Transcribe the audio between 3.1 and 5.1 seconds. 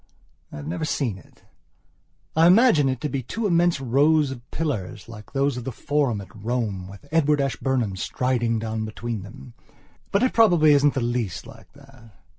two immense rows of pillars,